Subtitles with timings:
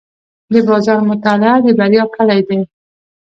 [0.53, 2.57] د بازار مطالعه د بریا کلي ده.